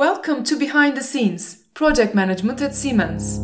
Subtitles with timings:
[0.00, 3.36] Welcome to Behind the Scenes Project Management at Siemens.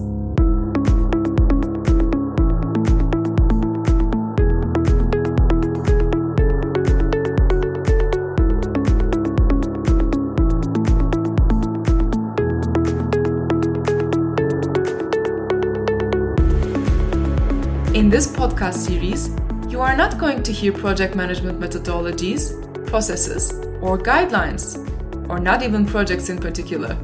[17.94, 19.28] In this podcast series,
[19.70, 22.54] you are not going to hear project management methodologies,
[22.86, 23.52] processes,
[23.82, 24.85] or guidelines,
[25.28, 26.96] or not even projects in particular.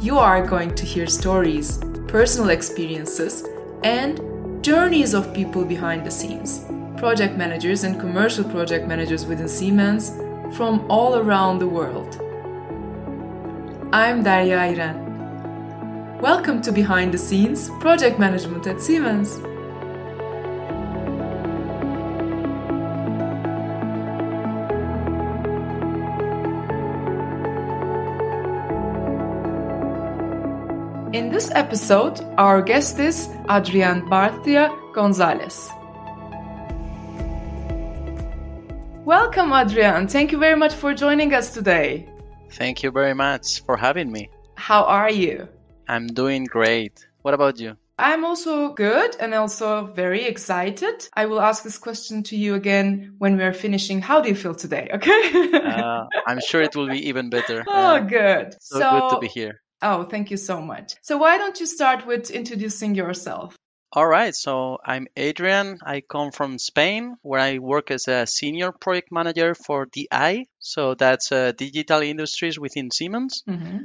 [0.00, 3.44] You are going to hear stories, personal experiences,
[3.82, 6.64] and journeys of people behind the scenes,
[6.96, 10.10] project managers and commercial project managers within Siemens
[10.56, 12.20] from all around the world.
[13.92, 16.20] I'm Daria Iren.
[16.20, 19.40] Welcome to Behind the Scenes Project Management at Siemens.
[31.14, 35.70] In this episode, our guest is Adrian Barcia Gonzalez.
[39.06, 40.06] Welcome, Adrian.
[40.06, 42.06] Thank you very much for joining us today.
[42.50, 44.28] Thank you very much for having me.
[44.56, 45.48] How are you?
[45.88, 47.06] I'm doing great.
[47.22, 47.78] What about you?
[47.98, 51.08] I'm also good and also very excited.
[51.14, 54.02] I will ask this question to you again when we are finishing.
[54.02, 54.90] How do you feel today?
[54.92, 55.52] Okay.
[55.54, 57.64] uh, I'm sure it will be even better.
[57.68, 58.56] Oh, uh, good.
[58.60, 59.62] So, so good to be here.
[59.80, 60.96] Oh, thank you so much.
[61.02, 63.56] So, why don't you start with introducing yourself?
[63.90, 65.78] All right, so I'm Adrian.
[65.82, 70.44] I come from Spain, where I work as a senior project manager for DI.
[70.58, 73.42] So that's uh, digital industries within Siemens.
[73.48, 73.78] Mm-hmm.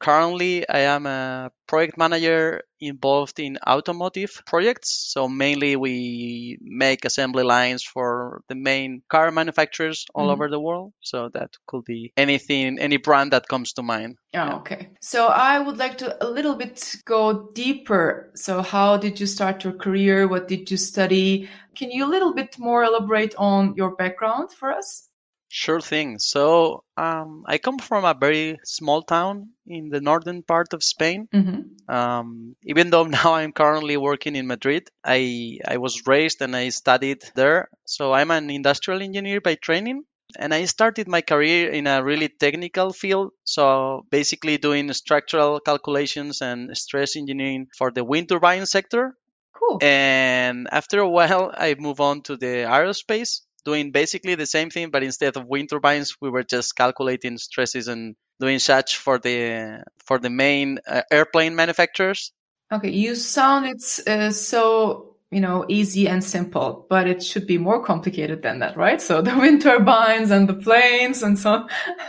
[0.00, 5.12] Currently, I am a project manager involved in automotive projects.
[5.12, 10.32] So mainly we make assembly lines for the main car manufacturers all mm-hmm.
[10.32, 10.94] over the world.
[11.00, 14.16] So that could be anything, any brand that comes to mind.
[14.34, 14.56] Oh, yeah.
[14.56, 14.88] okay.
[15.00, 18.32] So I would like to a little bit go deeper.
[18.34, 20.26] So how did you start your career?
[20.26, 21.48] What did you study?
[21.76, 25.09] Can you a little bit more elaborate on your background for us?
[25.52, 26.20] Sure thing.
[26.20, 31.26] So um, I come from a very small town in the northern part of Spain.
[31.34, 31.92] Mm-hmm.
[31.92, 36.68] Um, even though now I'm currently working in Madrid, I I was raised and I
[36.68, 37.68] studied there.
[37.84, 40.04] So I'm an industrial engineer by training.
[40.38, 43.32] And I started my career in a really technical field.
[43.42, 49.16] So basically doing structural calculations and stress engineering for the wind turbine sector.
[49.52, 49.78] Cool.
[49.82, 54.90] And after a while, I moved on to the aerospace doing basically the same thing,
[54.90, 59.84] but instead of wind turbines, we were just calculating stresses and doing such for the
[60.04, 62.32] for the main uh, airplane manufacturers.
[62.72, 67.58] Okay, you sound it's uh, so you know easy and simple, but it should be
[67.58, 69.00] more complicated than that, right?
[69.00, 71.66] So the wind turbines and the planes and so.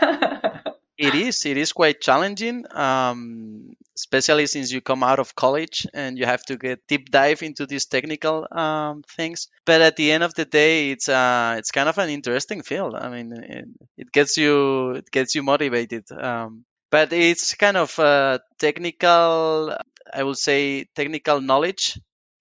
[0.98, 1.44] it is.
[1.46, 2.64] It is quite challenging.
[2.70, 7.42] Um, especially since you come out of college and you have to get deep dive
[7.42, 9.48] into these technical um, things.
[9.64, 12.94] But at the end of the day, it's uh, it's kind of an interesting field.
[12.94, 16.10] I mean, it, it gets you it gets you motivated.
[16.12, 19.74] Um, but it's kind of uh, technical.
[20.12, 21.98] I would say technical knowledge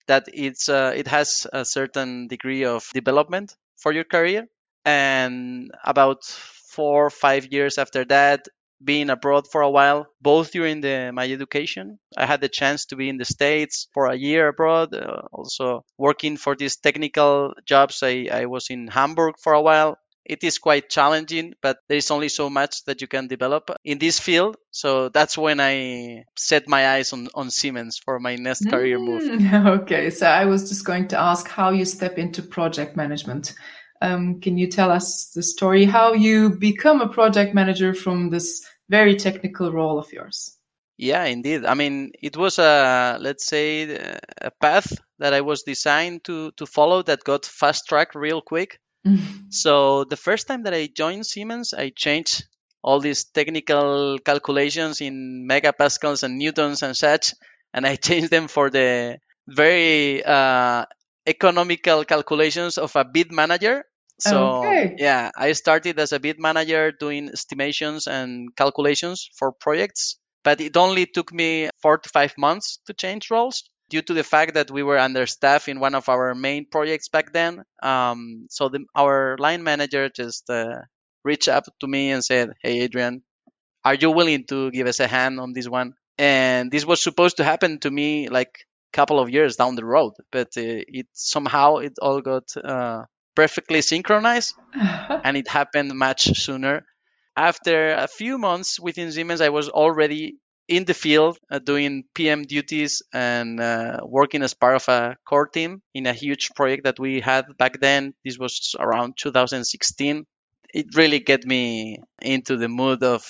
[0.08, 4.48] that it's uh, it has a certain degree of development for your career.
[4.84, 8.48] And about four or five years after that,
[8.84, 12.00] being abroad for a while, both during the, my education.
[12.18, 15.86] I had the chance to be in the States for a year abroad, uh, also
[15.98, 18.04] working for these technical jobs.
[18.04, 19.98] I, I was in Hamburg for a while.
[20.24, 23.98] It is quite challenging, but there is only so much that you can develop in
[23.98, 24.56] this field.
[24.70, 29.24] So that's when I set my eyes on, on Siemens for my next career move.
[29.24, 30.12] Mm, okay.
[30.12, 33.56] So I was just going to ask how you step into project management.
[34.02, 38.66] Um, can you tell us the story how you become a project manager from this
[38.92, 40.58] very technical role of yours.
[40.98, 41.66] Yeah, indeed.
[41.66, 43.90] I mean, it was a let's say
[44.40, 48.80] a path that I was designed to to follow that got fast tracked real quick.
[49.50, 52.46] so the first time that I joined Siemens, I changed
[52.84, 57.34] all these technical calculations in megapascals and newtons and such,
[57.74, 59.18] and I changed them for the
[59.48, 60.86] very uh,
[61.26, 63.86] economical calculations of a bid manager
[64.22, 64.96] so okay.
[64.98, 70.78] yeah, I started as a bid manager doing estimations and calculations for projects, but it
[70.78, 74.72] only took me four to five months to change roles due to the fact that
[74.72, 77.64] we were understaffed in one of our main projects back then.
[77.84, 80.82] Um, so the, our line manager just uh,
[81.24, 83.24] reached up to me and said, "Hey, Adrian,
[83.84, 87.38] are you willing to give us a hand on this one?" And this was supposed
[87.38, 91.08] to happen to me like a couple of years down the road, but uh, it
[91.14, 93.06] somehow it all got uh,
[93.36, 94.56] perfectly synchronized
[95.24, 96.86] and it happened much sooner
[97.36, 100.36] After a few months within Siemens, I was already
[100.68, 105.48] in the field uh, doing PM duties and uh, working as part of a core
[105.48, 108.14] team in a huge project that we had back then.
[108.24, 110.26] This was around 2016.
[110.74, 113.26] It really get me into the mood of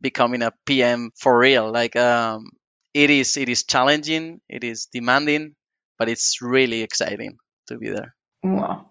[0.00, 1.72] becoming a PM for real.
[1.72, 2.50] Like um,
[2.94, 5.54] it is, it is challenging, it is demanding,
[5.98, 7.38] but it's really exciting
[7.68, 8.14] to be there.
[8.42, 8.86] Wow.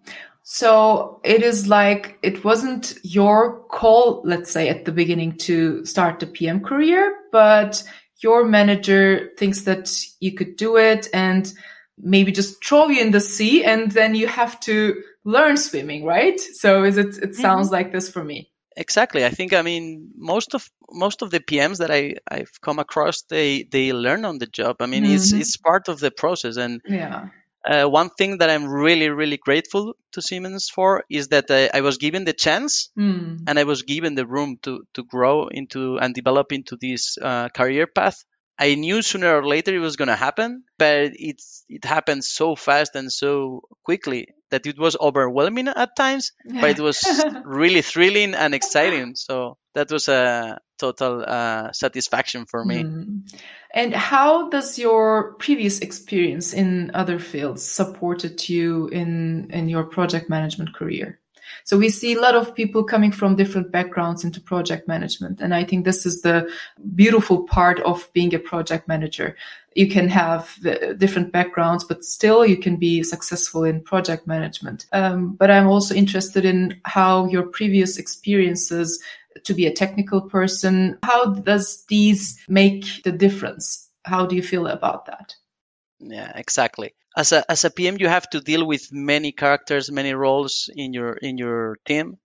[0.48, 6.20] So it is like it wasn't your call, let's say, at the beginning to start
[6.20, 7.84] the PM career, but
[8.22, 11.52] your manager thinks that you could do it and
[11.98, 16.40] maybe just throw you in the sea and then you have to learn swimming, right?
[16.40, 17.42] So is it, it mm-hmm.
[17.42, 17.78] sounds mm-hmm.
[17.78, 18.52] like this for me.
[18.78, 19.26] Exactly.
[19.26, 23.24] I think, I mean, most of, most of the PMs that I, I've come across,
[23.24, 24.76] they, they learn on the job.
[24.80, 25.16] I mean, mm-hmm.
[25.16, 27.30] it's, it's part of the process and, yeah
[27.66, 31.82] uh, one thing that I'm really, really grateful to Siemens for is that uh, I
[31.82, 33.40] was given the chance mm.
[33.48, 37.50] and I was given the room to, to grow into and develop into this uh,
[37.50, 38.24] career path.
[38.58, 42.56] I knew sooner or later it was going to happen, but it's, it happened so
[42.56, 47.04] fast and so quickly that it was overwhelming at times, but it was
[47.44, 49.16] really thrilling and exciting.
[49.16, 52.84] So that was a total uh, satisfaction for me.
[52.84, 53.34] Mm.
[53.74, 60.30] And how does your previous experience in other fields supported you in in your project
[60.30, 61.20] management career?
[61.64, 65.42] So we see a lot of people coming from different backgrounds into project management.
[65.42, 66.50] And I think this is the
[66.96, 69.36] beautiful part of being a project manager.
[69.76, 70.58] You can have
[70.98, 74.86] different backgrounds, but still you can be successful in project management.
[74.94, 79.02] Um, but I'm also interested in how your previous experiences
[79.44, 83.90] to be a technical person, how does these make the difference?
[84.04, 85.36] How do you feel about that?
[86.00, 90.14] Yeah, exactly as a as a PM, you have to deal with many characters, many
[90.14, 92.18] roles in your in your team.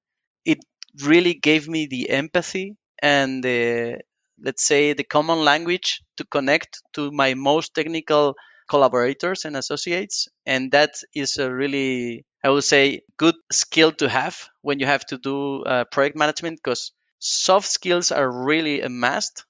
[0.44, 0.58] It
[1.02, 4.00] really gave me the empathy and the
[4.40, 8.36] let's say the common language to connect to my most technical
[8.68, 14.48] collaborators and associates, and that is a really I would say good skill to have
[14.62, 19.44] when you have to do uh, project management because soft skills are really a must,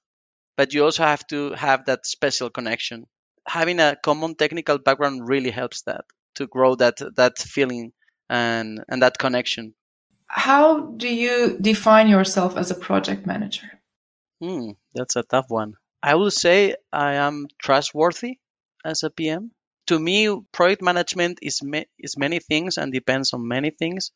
[0.57, 3.07] but you also have to have that special connection
[3.51, 6.05] having a common technical background really helps that
[6.35, 7.91] to grow that that feeling
[8.29, 9.73] and and that connection.
[10.27, 10.65] How
[11.03, 13.67] do you define yourself as a project manager?
[14.41, 15.73] Hmm, that's a tough one.
[16.01, 18.39] I would say I am trustworthy
[18.85, 19.51] as a PM.
[19.87, 20.19] To me,
[20.53, 24.11] project management is ma- is many things and depends on many things.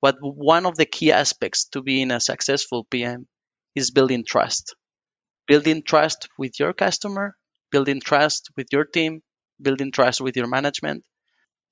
[0.00, 3.26] But one of the key aspects to being a successful PM
[3.74, 4.76] is building trust.
[5.48, 7.36] Building trust with your customer
[7.70, 9.22] building trust with your team,
[9.60, 11.04] building trust with your management.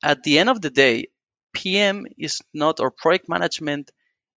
[0.02, 1.08] At the end of the day,
[1.52, 3.90] PM is not, or project management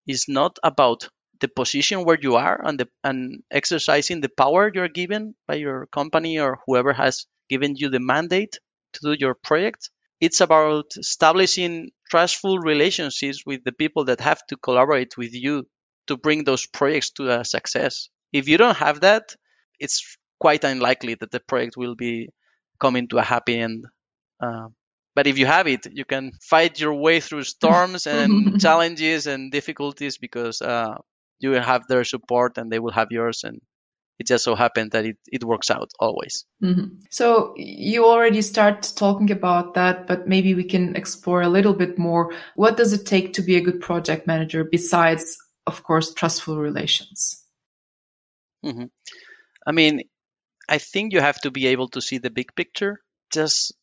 [0.08, 1.10] is not about
[1.40, 5.88] the position where you are and, the, and exercising the power you're given by your
[5.88, 8.60] company or whoever has given you the mandate
[8.94, 9.90] to do your project.
[10.19, 15.68] It's about establishing trustful relationships with the people that have to collaborate with you
[16.08, 18.10] to bring those projects to a success.
[18.31, 19.36] If you don't have that,
[19.80, 22.29] it's quite unlikely that the project will be
[22.79, 23.85] coming to a happy end.
[24.39, 24.69] Uh,
[25.13, 29.51] but if you have it, you can fight your way through storms and challenges and
[29.51, 30.95] difficulties because uh,
[31.39, 33.43] you will have their support and they will have yours.
[33.43, 33.61] And
[34.17, 36.45] it just so happened that it, it works out always.
[36.63, 37.05] Mm-hmm.
[37.12, 42.00] So you already start talking about that, but maybe we can explore a little bit
[42.00, 42.33] more.
[42.55, 47.45] What does it take to be a good project manager besides, of course, trustful relations?
[48.65, 48.86] Mm-hmm.
[49.67, 50.01] I mean,
[50.68, 53.00] I think you have to be able to see the big picture.
[53.32, 53.74] Just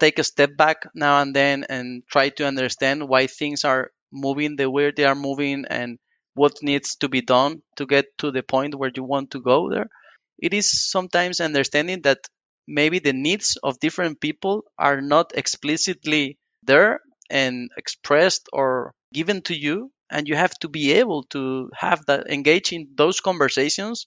[0.00, 4.56] take a step back now and then and try to understand why things are moving
[4.56, 5.98] the way they are moving and
[6.34, 9.70] what needs to be done to get to the point where you want to go
[9.70, 9.88] there.
[10.38, 12.20] It is sometimes understanding that
[12.66, 19.54] maybe the needs of different people are not explicitly there and expressed or given to
[19.54, 24.06] you and you have to be able to have that engage in those conversations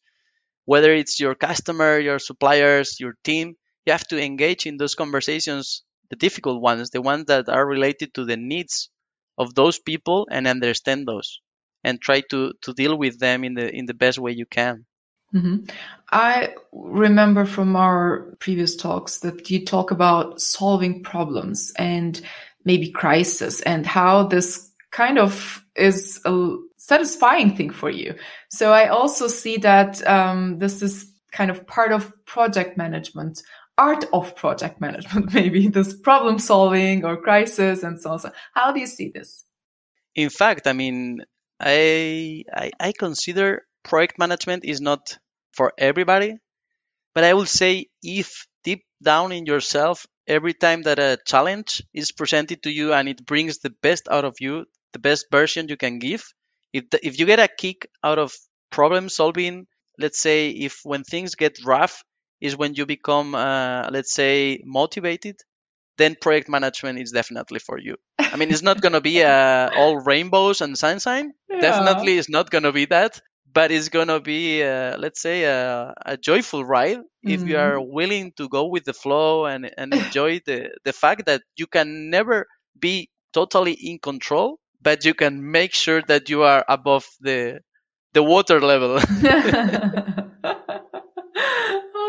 [0.70, 3.56] whether it's your customer, your suppliers, your team,
[3.88, 8.14] you have to engage in those conversations, the difficult ones, the ones that are related
[8.14, 8.92] to the needs
[9.36, 11.40] of those people and understand those
[11.84, 14.86] and try to, to deal with them in the in the best way you can.
[15.34, 15.66] Mm-hmm.
[16.12, 22.22] I remember from our previous talks that you talk about solving problems and
[22.64, 26.58] maybe crisis and how this kind of is a
[26.90, 28.16] satisfying thing for you.
[28.50, 33.44] So I also see that um, this is kind of part of project management,
[33.78, 38.20] art of project management, maybe this problem solving or crisis and so on.
[38.20, 39.46] So how do you see this?
[40.16, 41.22] In fact, I mean,
[41.60, 45.18] I, I I consider project management is not
[45.52, 46.38] for everybody,
[47.14, 52.12] but I would say if deep down in yourself, every time that a challenge is
[52.12, 55.78] presented to you and it brings the best out of you, the best version you
[55.78, 56.24] can give,
[56.74, 58.34] if the, if you get a kick out of
[58.70, 62.04] problem solving, let's say if when things get rough
[62.40, 65.36] is when you become uh, let's say motivated
[66.00, 67.98] then project management is definitely for you.
[68.18, 71.34] I mean, it's not going to be uh, all rainbows and sunshine.
[71.50, 71.60] Yeah.
[71.60, 73.22] Definitely, it's not going to be that.
[73.52, 77.30] But it's going to be, uh, let's say, a, a joyful ride mm-hmm.
[77.30, 77.94] if you are mm-hmm.
[77.94, 82.12] willing to go with the flow and, and enjoy the, the fact that you can
[82.12, 82.46] never
[82.80, 87.62] be totally in control, but you can make sure that you are above the
[88.14, 88.96] the water level.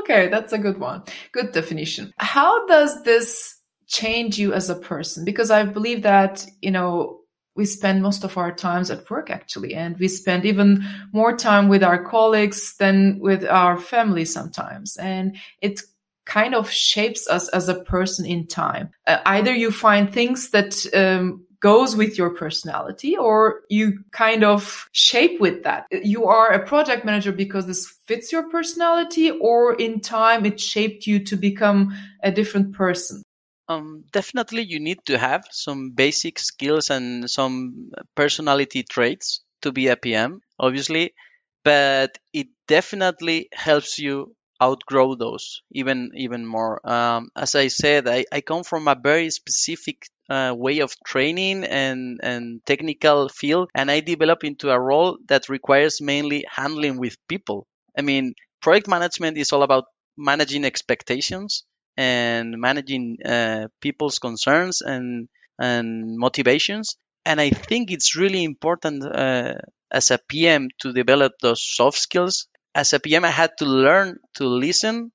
[0.01, 1.03] okay, that's a good one.
[1.33, 2.13] Good definition.
[2.19, 3.61] How does this
[3.91, 7.19] change you as a person because i believe that you know
[7.57, 11.69] we spend most of our times at work actually and we spend even more time
[11.69, 15.81] with our colleagues than with our family sometimes and it
[16.25, 20.87] kind of shapes us as a person in time uh, either you find things that
[20.95, 25.87] um, goes with your personality or you kind of shape with that.
[25.91, 31.07] You are a project manager because this fits your personality or in time it shaped
[31.07, 33.23] you to become a different person.
[33.69, 39.87] Um, definitely, you need to have some basic skills and some personality traits to be
[39.87, 41.15] a PM, obviously,
[41.63, 46.81] but it definitely helps you outgrow those even even more.
[46.89, 51.65] Um, as I said, I, I come from a very specific uh, way of training
[51.65, 57.17] and and technical field, and I develop into a role that requires mainly handling with
[57.29, 57.67] people.
[57.99, 59.85] I mean, project management is all about
[60.17, 61.65] managing expectations
[61.97, 66.97] and managing uh, people's concerns and and motivations.
[67.27, 69.55] And I think it's really important uh,
[69.91, 72.47] as a PM to develop those soft skills.
[72.75, 75.13] As a PM, I had to learn to listen,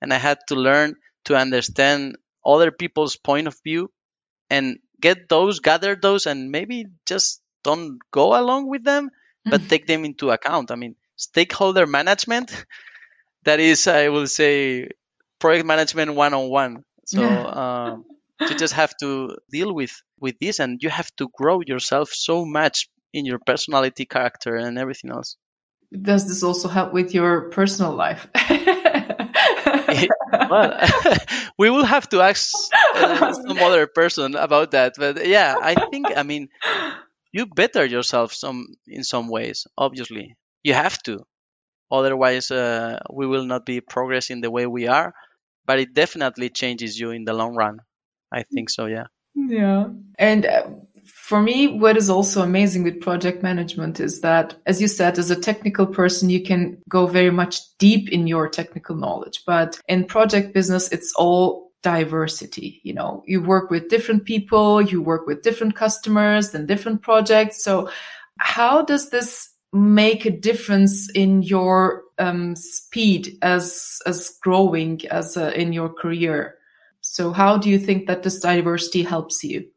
[0.00, 0.96] and I had to learn
[1.26, 3.90] to understand other people's point of view,
[4.50, 9.10] and get those, gather those, and maybe just don't go along with them,
[9.44, 9.68] but mm-hmm.
[9.68, 10.70] take them into account.
[10.70, 12.64] I mean, stakeholder management.
[13.44, 14.88] That is, I will say,
[15.38, 16.84] project management one on one.
[17.06, 18.04] So um,
[18.40, 22.44] you just have to deal with with this, and you have to grow yourself so
[22.44, 25.36] much in your personality, character, and everything else.
[26.00, 28.26] Does this also help with your personal life?
[30.50, 30.80] well,
[31.58, 32.52] we will have to ask
[32.94, 34.94] uh, some other person about that.
[34.98, 36.48] But yeah, I think I mean
[37.32, 39.66] you better yourself some in some ways.
[39.78, 41.24] Obviously, you have to.
[41.90, 45.14] Otherwise, uh, we will not be progressing the way we are
[45.66, 47.80] but it definitely changes you in the long run.
[48.32, 49.06] I think so, yeah.
[49.34, 49.88] Yeah.
[50.18, 50.68] And uh,
[51.06, 55.30] for me, what is also amazing with project management is that, as you said, as
[55.30, 59.42] a technical person, you can go very much deep in your technical knowledge.
[59.46, 62.80] But in project business, it's all diversity.
[62.82, 67.62] You know, you work with different people, you work with different customers and different projects.
[67.62, 67.90] So
[68.38, 75.58] how does this make a difference in your um, speed as as growing as a,
[75.60, 76.56] in your career.
[77.00, 79.68] So, how do you think that this diversity helps you?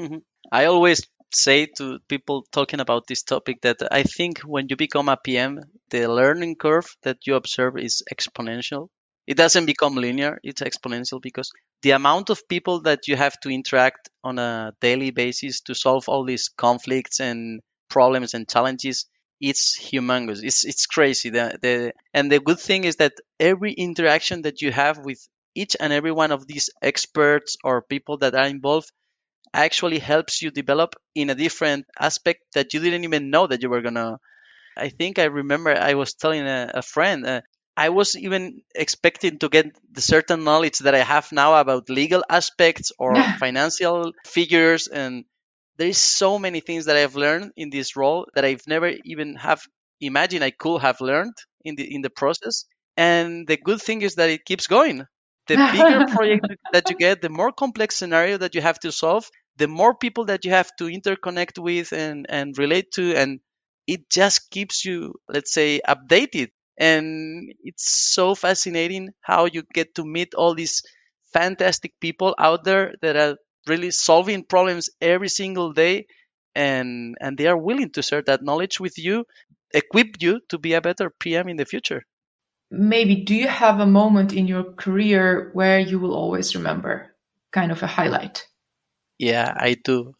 [0.00, 0.18] Mm-hmm.
[0.50, 5.08] I always say to people talking about this topic that I think when you become
[5.08, 5.60] a PM,
[5.90, 8.88] the learning curve that you observe is exponential.
[9.26, 11.50] It doesn't become linear, it's exponential because
[11.82, 16.08] the amount of people that you have to interact on a daily basis to solve
[16.08, 19.06] all these conflicts and problems and challenges
[19.40, 20.42] it's humongous.
[20.42, 21.30] It's it's crazy.
[21.30, 25.20] The, the and the good thing is that every interaction that you have with
[25.54, 28.90] each and every one of these experts or people that are involved
[29.54, 33.70] actually helps you develop in a different aspect that you didn't even know that you
[33.70, 34.18] were gonna.
[34.76, 37.26] I think I remember I was telling a, a friend.
[37.26, 37.40] Uh,
[37.76, 42.24] I was even expecting to get the certain knowledge that I have now about legal
[42.28, 45.24] aspects or financial figures and
[45.76, 49.36] there is so many things that I've learned in this role that I've never even
[49.36, 49.62] have
[50.00, 51.34] imagined I could have learned
[51.64, 52.64] in the in the process.
[52.96, 55.06] And the good thing is that it keeps going.
[55.46, 59.28] The bigger project that you get, the more complex scenario that you have to solve,
[59.56, 63.40] the more people that you have to interconnect with and, and relate to, and
[63.86, 66.50] it just keeps you, let's say, updated.
[66.78, 70.82] And it's so fascinating how you get to meet all these
[71.32, 73.36] fantastic people out there that are
[73.66, 76.06] really solving problems every single day
[76.54, 79.24] and and they are willing to share that knowledge with you
[79.74, 82.02] equip you to be a better pm in the future
[82.70, 87.14] maybe do you have a moment in your career where you will always remember
[87.52, 88.46] kind of a highlight
[89.18, 90.14] yeah i do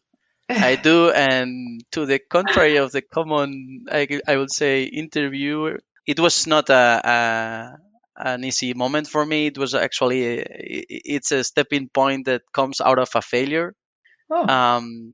[0.49, 6.19] I do, and to the contrary of the common, I, I would say, interviewer, it
[6.19, 7.77] was not a, a
[8.19, 9.47] an easy moment for me.
[9.47, 13.75] It was actually a, it's a stepping point that comes out of a failure.
[14.31, 14.47] Oh.
[14.47, 15.13] Um,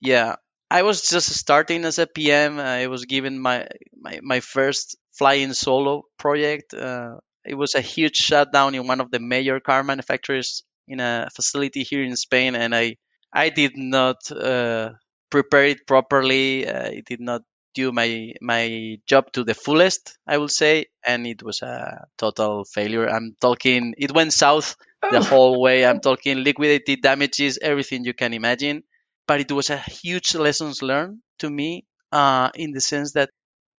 [0.00, 0.36] yeah,
[0.70, 2.58] I was just starting as a PM.
[2.58, 6.74] I was given my my, my first flying solo project.
[6.74, 11.28] Uh, it was a huge shutdown in one of the major car manufacturers in a
[11.34, 12.96] facility here in Spain, and I
[13.32, 14.90] I did not uh,
[15.30, 16.66] prepare it properly.
[16.66, 17.42] Uh, I did not
[17.74, 22.64] do my my job to the fullest, I will say, and it was a total
[22.64, 23.08] failure.
[23.08, 24.76] I'm talking, it went south
[25.08, 25.22] the Oh.
[25.22, 25.84] whole way.
[25.86, 28.82] I'm talking liquidated damages, everything you can imagine.
[29.26, 33.30] But it was a huge lessons learned to me, uh, in the sense that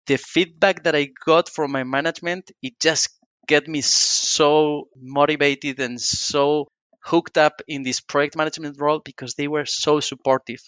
[0.07, 3.09] the feedback that I got from my management, it just
[3.47, 6.67] get me so motivated and so
[7.03, 10.61] hooked up in this project management role because they were so supportive.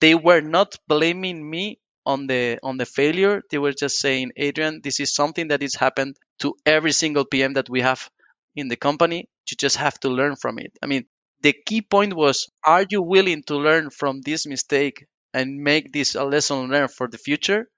[0.00, 3.42] They were not blaming me on the on the failure.
[3.50, 7.52] They were just saying, Adrian, this is something that has happened to every single PM
[7.54, 8.10] that we have
[8.56, 9.28] in the company.
[9.48, 10.76] You just have to learn from it.
[10.82, 11.06] I mean,
[11.42, 16.16] the key point was, are you willing to learn from this mistake and make this
[16.16, 17.68] a lesson learned for the future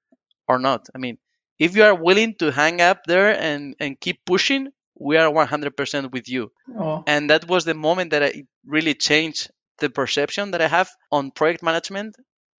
[0.50, 0.88] or not?
[0.94, 1.18] I mean,
[1.58, 6.12] if you are willing to hang up there and, and keep pushing, we are 100%
[6.12, 6.50] with you.
[6.76, 7.04] Oh.
[7.06, 11.30] And that was the moment that I really changed the perception that I have on
[11.30, 12.16] project management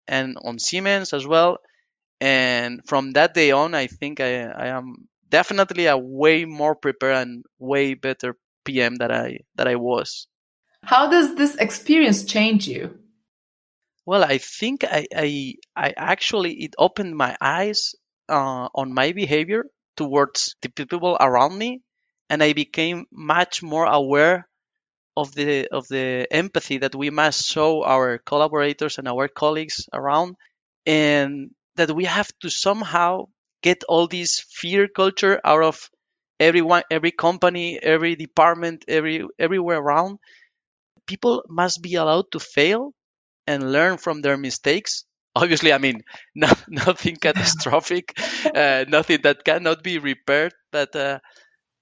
[0.07, 1.59] and on Siemens as well.
[2.19, 7.17] And from that day on, I think I, I am definitely a way more prepared
[7.17, 10.27] and way better PM that I that I was.
[10.83, 13.00] How does this experience change you?
[14.05, 17.95] Well, I think I I, I actually it opened my eyes
[18.29, 19.65] uh, on my behavior
[19.97, 21.81] towards the people around me,
[22.29, 24.47] and I became much more aware
[25.17, 30.35] of the of the empathy that we must show our collaborators and our colleagues around,
[30.85, 33.27] and that we have to somehow
[33.63, 35.89] get all this fear culture out of
[36.39, 40.19] everyone, every company, every department, every everywhere around.
[41.05, 42.93] People must be allowed to fail
[43.47, 45.05] and learn from their mistakes.
[45.35, 46.01] Obviously, I mean,
[46.35, 48.17] no, nothing catastrophic,
[48.55, 50.53] uh, nothing that cannot be repaired.
[50.71, 51.19] But uh,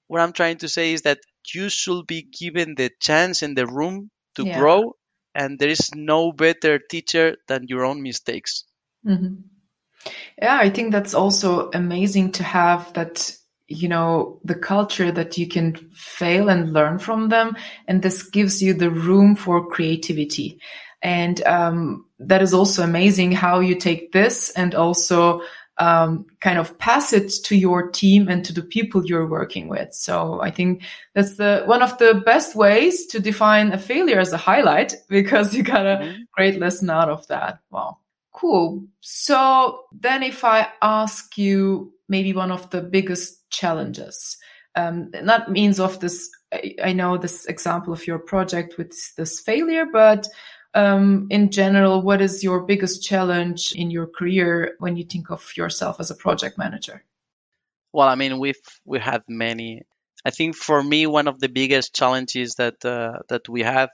[0.08, 1.20] what I'm trying to say is that
[1.54, 4.54] you should be given the chance and the room to Yeah.
[4.54, 4.96] grow,
[5.36, 8.66] and there is no better teacher than your own mistakes.
[9.06, 9.44] Mhm.
[10.42, 13.36] Yeah, I think that's also amazing to have that,
[13.68, 17.56] you know, the culture that you can fail and learn from them.
[17.88, 20.60] And this gives you the room for creativity.
[21.02, 25.42] And um, that is also amazing how you take this and also
[25.78, 29.94] um, kind of pass it to your team and to the people you're working with.
[29.94, 30.84] So I think
[31.16, 35.56] that's the one of the best ways to define a failure as a highlight because
[35.56, 36.26] you got a Mhm.
[36.34, 37.60] great lesson out of that.
[37.72, 37.98] Wow.
[38.34, 38.84] Cool.
[39.02, 44.38] So then if I ask you maybe one of the biggest challenges,
[44.76, 49.40] um, not means of this, I, I know this example of your project with this
[49.40, 50.28] failure, but
[50.74, 55.56] um, in general, what is your biggest challenge in your career when you think of
[55.58, 57.04] yourself as a project manager?
[57.92, 59.82] Well, I mean, we've we had many.
[60.24, 63.90] I think for me, one of the biggest challenges that uh, that we had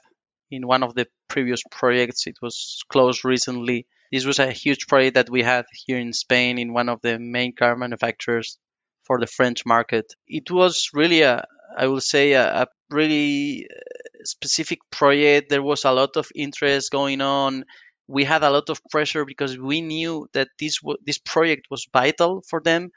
[0.51, 3.87] in one of the previous projects, it was closed recently.
[4.11, 7.19] This was a huge project that we had here in Spain in one of the
[7.19, 8.57] main car manufacturers
[9.03, 10.13] for the French market.
[10.27, 11.45] It was really a,
[11.77, 13.79] I will say, a, a really uh,
[14.23, 15.49] specific project.
[15.49, 17.65] There was a lot of interest going on.
[18.07, 22.43] We had a lot of pressure because we knew that this this project was vital
[22.49, 22.91] for them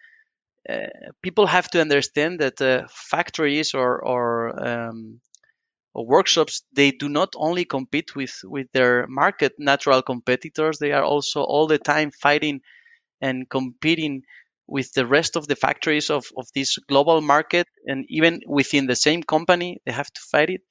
[0.69, 0.87] uh,
[1.23, 5.21] people have to understand that uh, factories or or, um,
[5.95, 11.05] or workshops they do not only compete with with their market natural competitors they are
[11.05, 12.61] also all the time fighting
[13.21, 14.23] and competing
[14.69, 18.97] with the rest of the factories of, of this global market and even within the
[18.97, 20.63] same company they have to fight it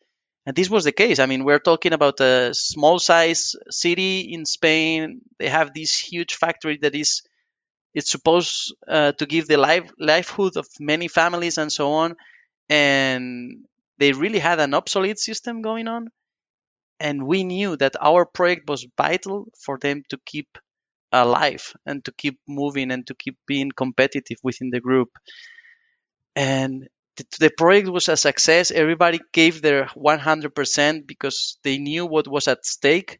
[0.45, 4.45] and this was the case i mean we're talking about a small size city in
[4.45, 7.23] spain they have this huge factory that is
[7.97, 12.15] it's supposed uh, to give the life, livelihood of many families and so on.
[12.69, 13.65] And
[13.97, 16.09] they really had an obsolete system going on.
[16.99, 20.47] And we knew that our project was vital for them to keep
[21.11, 25.09] alive and to keep moving and to keep being competitive within the group.
[26.35, 26.87] And
[27.39, 28.71] the, project was a success.
[28.71, 33.19] Everybody gave their 100% because they knew what was at stake.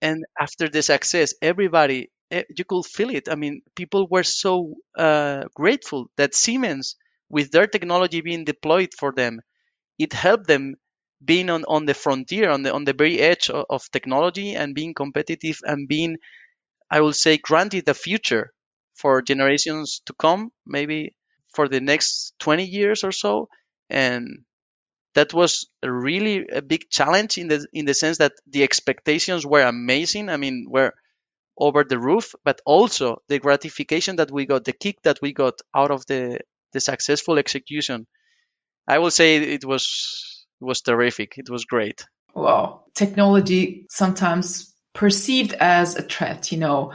[0.00, 3.28] And after the success, everybody eh, you could feel it.
[3.28, 6.96] I mean, people were so uh, grateful that Siemens,
[7.28, 9.40] with their technology being deployed for them,
[9.98, 10.76] it helped them
[11.24, 14.74] being on, on the frontier, on the on the very edge of, of technology, and
[14.74, 16.16] being competitive and being,
[16.90, 18.52] I will say, granted the future
[18.94, 21.16] for generations to come, maybe
[21.54, 23.48] for the next 20 years or so,
[23.90, 24.44] and
[25.14, 29.46] that was a really a big challenge in the in the sense that the expectations
[29.46, 30.28] were amazing.
[30.28, 30.92] I mean, were
[31.58, 35.54] over the roof, but also the gratification that we got, the kick that we got
[35.74, 36.38] out of the
[36.72, 38.06] the successful execution.
[38.86, 41.38] I will say it was it was terrific.
[41.38, 42.04] It was great.
[42.34, 46.50] Wow, technology sometimes perceived as a threat.
[46.50, 46.92] You know,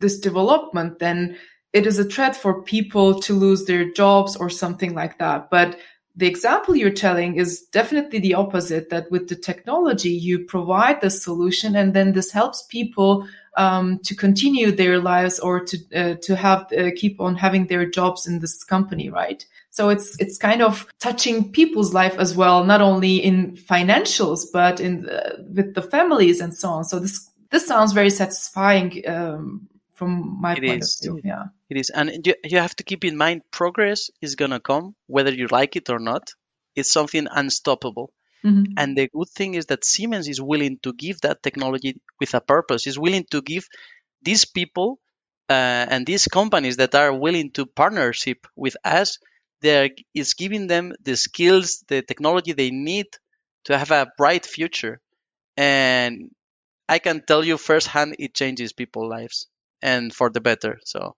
[0.00, 1.36] this development then
[1.72, 5.50] it is a threat for people to lose their jobs or something like that.
[5.50, 5.78] But
[6.16, 11.10] the example you're telling is definitely the opposite that with the technology you provide the
[11.10, 16.34] solution and then this helps people um, to continue their lives or to uh, to
[16.34, 20.60] have uh, keep on having their jobs in this company right so it's it's kind
[20.60, 25.08] of touching people's life as well not only in financials but in
[25.54, 30.54] with the families and so on so this this sounds very satisfying um, from my
[30.54, 31.00] It point is.
[31.06, 34.36] of view yeah It is, and you, you have to keep in mind progress is
[34.36, 36.24] gonna come whether you like it or not.
[36.74, 38.12] It's something unstoppable.
[38.44, 38.74] Mhm.
[38.76, 42.40] And the good thing is that Siemens is willing to give that technology with a
[42.40, 42.86] purpose.
[42.86, 43.66] Is willing to give
[44.22, 45.00] these people
[45.50, 49.18] uh, and these companies that are willing to partnership with us.
[49.60, 53.06] There is giving them the skills, the technology they need
[53.64, 55.00] to have a bright future.
[55.56, 56.30] And
[56.88, 59.46] I can tell you firsthand, it changes people's lives
[59.82, 60.80] and for the better.
[60.84, 61.16] So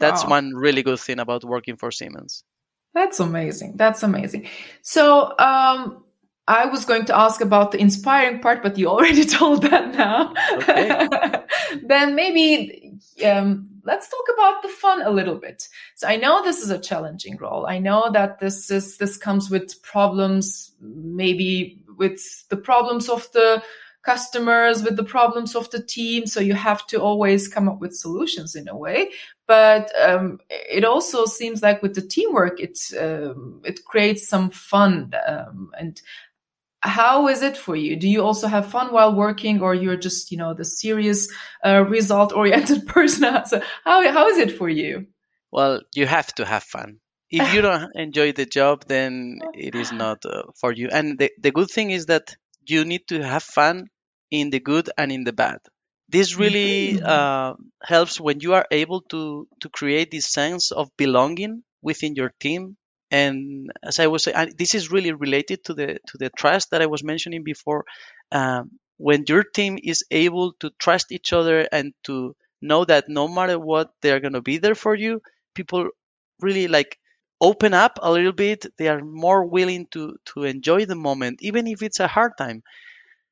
[0.00, 0.30] that's Wow.
[0.30, 2.44] one really good thing about working for Siemens.
[2.94, 3.76] That's amazing.
[3.76, 4.48] That's amazing.
[4.82, 6.04] So, um,
[6.48, 10.32] I was going to ask about the inspiring part, but you already told that now.
[10.54, 11.06] Okay.
[11.86, 15.68] then maybe um, let's talk about the fun a little bit.
[15.96, 17.66] So I know this is a challenging role.
[17.66, 23.62] I know that this is this comes with problems, maybe with the problems of the
[24.02, 26.26] customers, with the problems of the team.
[26.26, 29.10] So you have to always come up with solutions in a way
[29.46, 35.10] but um, it also seems like with the teamwork it um, it creates some fun
[35.26, 36.02] um, and
[36.80, 40.30] how is it for you do you also have fun while working or you're just
[40.30, 41.28] you know the serious
[41.64, 45.06] uh, result oriented person so how, how is it for you
[45.50, 47.00] Well, you have to have fun.
[47.30, 50.88] If you don't enjoy the job, then it is not uh, for you.
[50.92, 52.36] And the, the good thing is that
[52.68, 53.88] you need to have fun
[54.30, 55.58] in the good and in the bad.
[56.08, 57.02] This really Mhm.
[57.04, 62.32] uh, helps when you are able to to create this sense of belonging within your
[62.40, 62.76] team.
[63.10, 66.82] And as I was saying, this is really related to the to the trust that
[66.82, 67.84] I was mentioning before.
[68.32, 73.28] Um, when your team is able to trust each other and to know that no
[73.28, 75.22] matter what, they're going to be there for you,
[75.54, 75.88] people
[76.40, 76.98] really like
[77.40, 78.66] open up a little bit.
[78.78, 82.62] They are more willing to to enjoy the moment, even if it's a hard time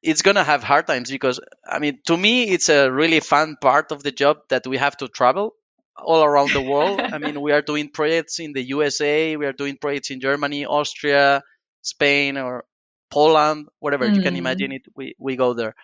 [0.02, 3.92] it's gonna have hard times because I mean, to me, it's a really fun part
[3.92, 5.54] of the job that we have to travel
[5.96, 7.04] all around the world.
[7.10, 10.66] I mean, we are doing projects in the USA, we are doing projects in Germany,
[10.66, 11.42] Austria,
[11.82, 12.64] Spain, or
[13.10, 14.36] Poland, whatever you can Mm.
[14.36, 14.82] imagine it.
[14.94, 15.74] We we go there.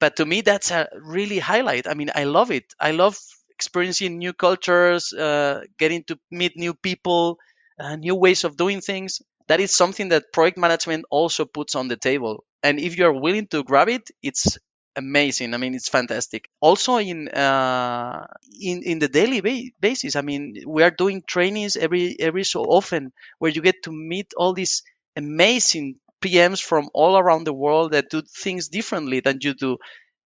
[0.00, 1.86] But to me, that's a really highlight.
[1.86, 2.74] I mean, I love it.
[2.80, 3.18] I love
[3.50, 7.38] experiencing new cultures, uh, getting to meet new people,
[7.78, 9.20] uh, new ways of doing things.
[9.48, 12.44] That is something that project management also puts on the table.
[12.62, 14.56] And if you're willing to grab it, it's
[14.96, 15.54] amazing.
[15.54, 16.48] I mean, it's fantastic.
[16.60, 18.26] Also, in uh,
[18.60, 22.62] in in the daily ba- basis, I mean, we are doing trainings every every so
[22.62, 24.82] often where you get to meet all these
[25.16, 29.78] amazing PMs from all around the world that do things differently than you do.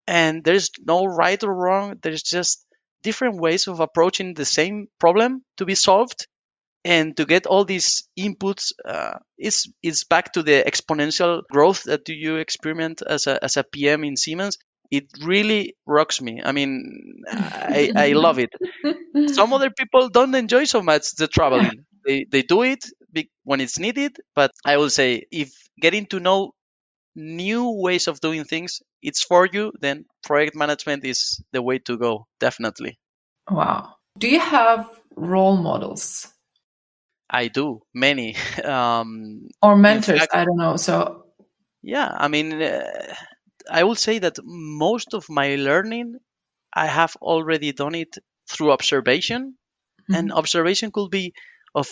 [0.07, 1.99] And there's no right or wrong.
[2.03, 2.67] There's just
[3.03, 6.27] different ways of approaching the same problem to be solved
[6.85, 12.09] and to get all these inputs uh, is is back to the exponential growth that
[12.09, 14.59] you experiment as a as a PM in Siemens.
[14.91, 16.43] It really rocks me.
[16.45, 18.51] I mean, I, I love it.
[19.31, 21.87] Some other people don't enjoy so much the traveling.
[22.05, 22.85] They they do it
[23.45, 26.53] when it's needed, but I will say if getting to know
[27.17, 31.97] new ways of doing things it's for you, then project management is the way to
[31.97, 32.27] go.
[32.41, 32.99] Definitely,
[33.51, 36.33] wow do you have role models
[37.31, 38.37] I do many.
[38.65, 41.25] Um, or mentors fact- i don't know so
[41.83, 43.15] Yeah, I mean, uh,
[43.71, 46.17] I will say that most of my learning,
[46.73, 48.17] I have already done it
[48.49, 49.57] through observation,
[50.09, 51.35] and observation could be
[51.75, 51.89] of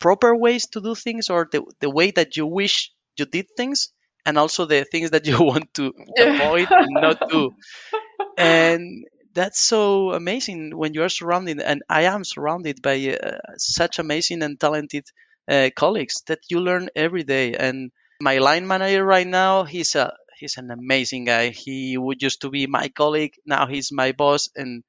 [0.00, 3.92] proper ways to do things or the, the way that you wish you did things,
[4.26, 7.54] and also the things that you want to avoid and not do.
[8.36, 9.04] And
[9.34, 14.42] that's so amazing when you are surrounded, and I am surrounded by uh, such amazing
[14.42, 15.06] and talented
[15.48, 17.54] uh, colleagues that you learn every day.
[17.54, 21.50] And My line manager right now, he's a he's an amazing guy.
[21.50, 23.34] He would used to be my colleague.
[23.46, 24.82] Now he's my boss, and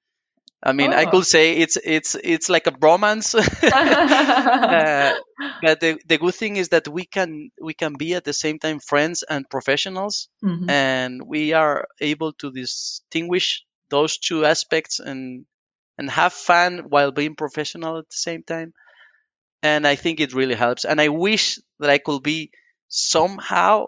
[0.64, 0.98] I mean, oh.
[0.98, 3.34] I could say it's it's it's like a bromance.
[3.38, 5.16] uh,
[5.62, 8.60] but the, the good thing is that we can we can be at the same
[8.60, 10.70] time friends and professionals, mm-hmm.
[10.70, 15.46] and we are able to distinguish those two aspects and
[16.00, 18.74] and have fun while being professional at the same time.
[19.64, 20.86] And I think it really helps.
[20.86, 22.52] And I wish that I could be
[22.88, 23.88] somehow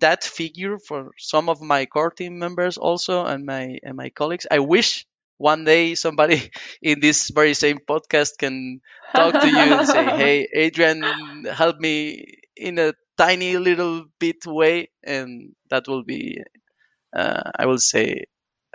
[0.00, 4.46] that figure for some of my core team members also and my and my colleagues.
[4.50, 5.06] I wish
[5.38, 6.50] one day somebody
[6.82, 8.80] in this very same podcast can
[9.14, 14.90] talk to you and say, "Hey, Adrian, help me in a tiny little bit way,"
[15.04, 16.42] and that will be,
[17.16, 18.26] uh, I will say,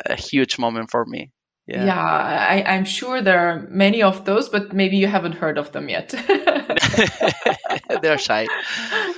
[0.06, 1.32] a huge moment for me.
[1.68, 5.58] Yeah, yeah I, I'm sure there are many of those, but maybe you haven't heard
[5.58, 6.10] of them yet.
[8.02, 8.48] They're shy.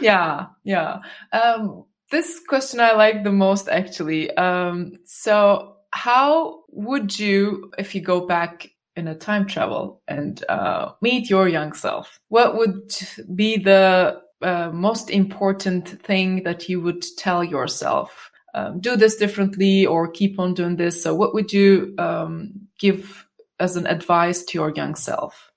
[0.02, 1.00] Yeah, yeah.
[1.32, 4.36] Um, this question I like the most actually.
[4.36, 10.94] Um, so, how would you, if you go back in a time travel and uh,
[11.02, 12.94] meet your young self, what would
[13.36, 18.31] be the uh, most important thing that you would tell yourself?
[18.54, 21.02] Um, do this differently or keep on doing this.
[21.04, 23.26] So, what would you um, give
[23.60, 25.52] as an advice to your young self?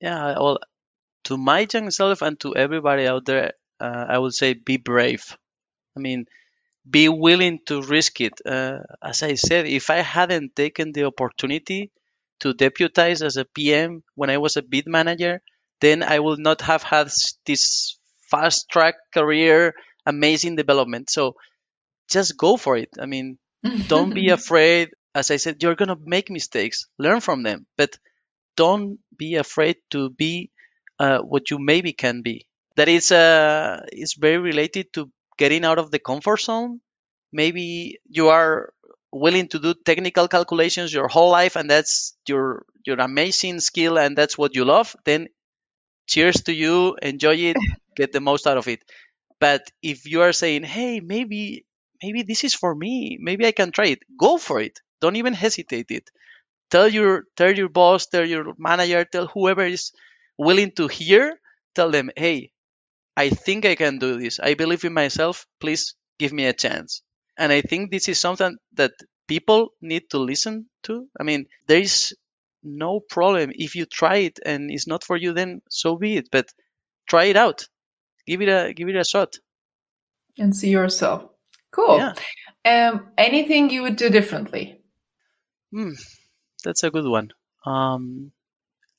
[0.00, 0.58] Yeah, well,
[1.24, 5.36] to my young self and to everybody out there, uh, I would say be brave.
[5.96, 6.26] I mean,
[6.88, 8.40] be willing to risk it.
[8.46, 11.90] Uh, as I said, if I hadn't taken the opportunity
[12.40, 15.42] to deputize as a PM when I was a bid manager,
[15.80, 17.10] then I would not have had
[17.44, 17.98] this
[18.30, 19.74] fast track career,
[20.04, 21.10] amazing development.
[21.10, 21.34] So
[22.10, 22.90] just go for it.
[23.00, 23.38] I mean,
[23.86, 24.90] don't be afraid.
[25.14, 27.98] As I said, you're going to make mistakes, learn from them, but
[28.56, 30.50] don't be afraid to be
[30.98, 32.46] uh, what you maybe can be.
[32.76, 36.80] That is, uh, is very related to getting out of the comfort zone.
[37.32, 38.72] Maybe you are
[39.12, 44.16] willing to do technical calculations your whole life and that's your your amazing skill and
[44.18, 45.28] that's what you love then
[46.08, 47.56] cheers to you enjoy it
[47.96, 48.82] get the most out of it
[49.40, 51.65] but if you are saying hey maybe
[52.02, 55.34] maybe this is for me maybe i can try it go for it don't even
[55.34, 56.10] hesitate it
[56.70, 59.92] tell your tell your boss tell your manager tell whoever is
[60.38, 61.38] willing to hear
[61.74, 62.50] tell them hey
[63.16, 64.38] I think I can do this.
[64.38, 65.46] I believe in myself.
[65.58, 67.02] Please give me a chance.
[67.38, 68.92] And I think this is something that
[69.26, 71.08] people need to listen to.
[71.18, 72.14] I mean, there is
[72.62, 76.28] no problem if you try it and it's not for you, then so be it.
[76.30, 76.48] But
[77.08, 77.66] try it out.
[78.26, 79.36] Give it a give it a shot.
[80.38, 81.30] And see yourself.
[81.76, 81.98] Cool.
[81.98, 82.14] Yeah.
[82.64, 84.80] Um, anything you would do differently?
[85.70, 85.92] Hmm,
[86.64, 87.32] that's a good one.
[87.66, 88.32] Um,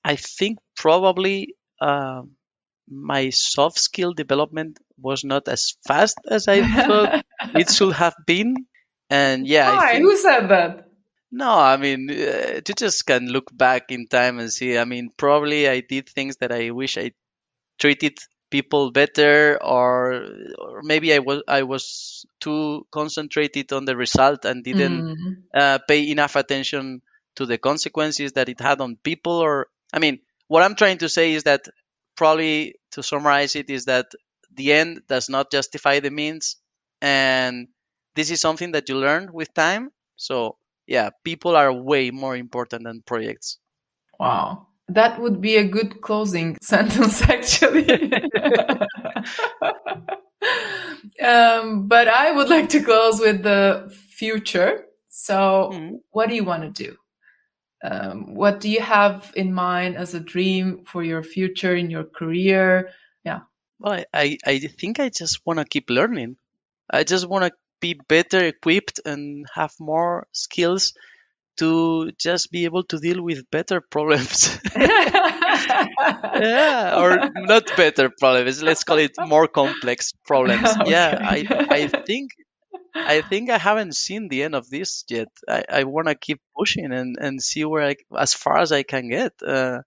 [0.03, 2.37] I think probably um,
[2.87, 8.67] my soft skill development was not as fast as I thought it should have been.
[9.09, 9.93] And yeah, Why?
[9.93, 10.89] Think, who said that?
[11.31, 14.77] No, I mean, uh, you just can look back in time and see.
[14.77, 17.11] I mean, probably I did things that I wish I
[17.79, 18.17] treated
[18.49, 20.25] people better, or,
[20.57, 25.35] or maybe I was I was too concentrated on the result and didn't mm.
[25.53, 27.01] uh, pay enough attention
[27.35, 29.33] to the consequences that it had on people.
[29.33, 31.67] Or I mean, what I'm trying to say is that
[32.15, 34.07] probably to summarize it is that
[34.53, 36.57] the end does not justify the means
[37.01, 37.67] and
[38.15, 40.57] this is something that you learn with time so
[40.87, 43.59] yeah people are way more important than projects
[44.19, 48.11] wow that would be a good closing sentence actually.
[51.21, 54.85] Um, but i would like to close with the future.
[55.09, 55.95] So mm-hmm.
[56.11, 56.95] what do you want to do?
[57.83, 62.03] Um, what do you have in mind as a dream for your future in your
[62.03, 62.89] career?
[63.23, 63.41] Yeah.
[63.79, 66.37] Well i i think i just want to keep learning.
[66.89, 70.93] I just want to be better equipped and have more skills
[71.57, 75.87] to just be able to deal with better problems yeah
[76.97, 80.91] or not better problems let's call it more complex problems okay.
[80.91, 82.31] yeah i i think
[82.95, 85.27] I think I haven't seen the end of this yet.
[85.47, 88.83] I, I want to keep pushing and, and see where I, as far as I
[88.83, 89.33] can get.
[89.45, 89.81] Uh,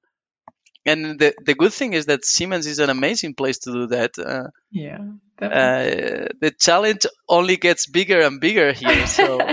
[0.87, 4.19] and the the good thing is that Siemens is an amazing place to do that.
[4.19, 4.99] Uh, yeah,
[5.41, 9.07] uh, the challenge only gets bigger and bigger here.
[9.07, 9.39] So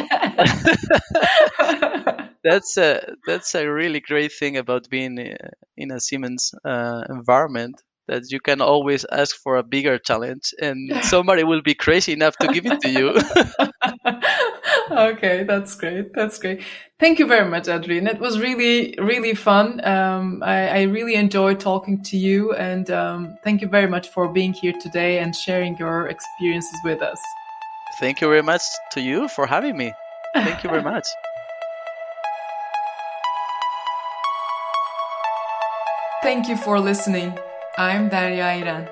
[2.47, 7.81] that's a that's a really great thing about being uh, in a Siemens uh, environment
[8.07, 12.38] that you can always ask for a bigger challenge and somebody will be crazy enough
[12.38, 13.10] to give it to you.
[14.91, 16.13] okay, that's great.
[16.13, 16.63] That's great.
[16.99, 18.07] Thank you very much, Adrian.
[18.07, 19.86] It was really, really fun.
[19.86, 24.29] Um, I, I, really enjoyed talking to you, and um, thank you very much for
[24.29, 27.19] being here today and sharing your experiences with us.
[27.99, 29.93] Thank you very much to you for having me.
[30.33, 31.07] Thank you very much.
[36.27, 37.39] Thank you for listening.
[37.77, 38.89] I'm Daria Iran.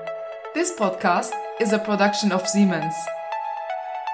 [0.53, 2.95] This podcast is a production of Siemens.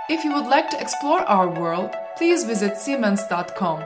[0.10, 3.84] If you would like to explore our world, please visit siemens.com.